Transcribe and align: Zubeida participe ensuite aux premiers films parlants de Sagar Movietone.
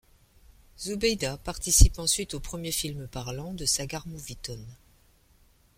Zubeida 0.79 1.37
participe 1.37 1.99
ensuite 1.99 2.33
aux 2.33 2.39
premiers 2.39 2.71
films 2.71 3.07
parlants 3.07 3.53
de 3.53 3.65
Sagar 3.65 4.07
Movietone. 4.07 4.65